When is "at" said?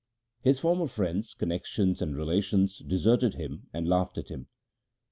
4.17-4.29